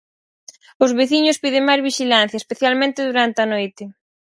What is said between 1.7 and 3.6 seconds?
vixilancia, especialmente durante a